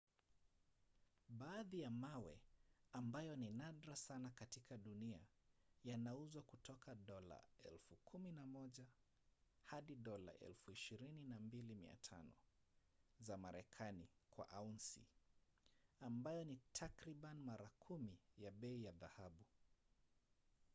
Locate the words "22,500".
10.31-12.33